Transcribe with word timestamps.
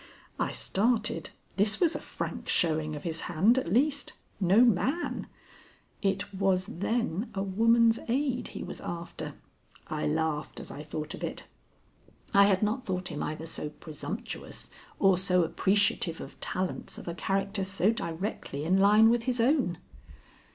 I 0.39 0.49
started. 0.49 1.29
This 1.57 1.79
was 1.79 1.93
a 1.95 1.99
frank 1.99 2.49
showing 2.49 2.95
of 2.95 3.03
his 3.03 3.21
hand 3.29 3.59
at 3.59 3.71
least. 3.71 4.13
No 4.39 4.65
man! 4.65 5.27
It 6.01 6.33
was 6.33 6.65
then 6.65 7.29
a 7.35 7.43
woman's 7.43 7.99
aid 8.07 8.47
he 8.47 8.63
was 8.63 8.81
after. 8.81 9.35
I 9.89 10.07
laughed 10.07 10.59
as 10.59 10.71
I 10.71 10.81
thought 10.81 11.13
of 11.13 11.23
it. 11.23 11.43
I 12.33 12.45
had 12.45 12.63
not 12.63 12.83
thought 12.83 13.09
him 13.09 13.21
either 13.21 13.45
so 13.45 13.69
presumptuous 13.69 14.71
or 14.97 15.19
so 15.19 15.43
appreciative 15.43 16.19
of 16.19 16.39
talents 16.39 16.97
of 16.97 17.07
a 17.07 17.13
character 17.13 17.63
so 17.63 17.91
directly 17.91 18.63
in 18.65 18.79
line 18.79 19.11
with 19.11 19.25
his 19.25 19.39
own. 19.39 19.77